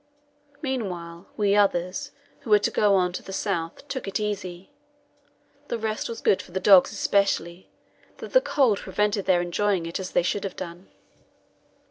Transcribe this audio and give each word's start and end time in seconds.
Meanwhile, 0.63 1.27
we 1.37 1.55
others, 1.55 2.09
who 2.39 2.49
were 2.49 2.57
to 2.57 2.71
go 2.71 2.95
on 2.95 3.13
to 3.13 3.21
the 3.21 3.31
south, 3.31 3.87
took 3.87 4.07
it 4.07 4.19
easy. 4.19 4.71
The 5.67 5.77
rest 5.77 6.09
was 6.09 6.21
good 6.21 6.41
for 6.41 6.51
the 6.53 6.59
dogs 6.59 6.91
especially, 6.91 7.69
though 8.17 8.25
the 8.25 8.41
cold 8.41 8.79
prevented 8.79 9.25
their 9.27 9.41
enjoying 9.43 9.85
it 9.85 9.99
as 9.99 10.09
they 10.09 10.23
should 10.23 10.43
have 10.43 10.55
done. 10.55 10.89